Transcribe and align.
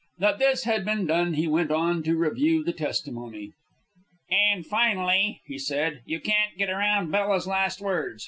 That 0.17 0.39
this 0.39 0.63
had 0.63 0.83
been 0.83 1.05
done, 1.05 1.35
he 1.35 1.47
went 1.47 1.69
on 1.69 2.01
to 2.05 2.15
review 2.17 2.63
the 2.63 2.73
testimony. 2.73 3.51
"And, 4.31 4.65
finally," 4.65 5.41
he 5.45 5.59
said, 5.59 6.01
"you 6.07 6.19
can't 6.19 6.57
get 6.57 6.71
around 6.71 7.11
Bella's 7.11 7.45
last 7.45 7.79
words. 7.81 8.19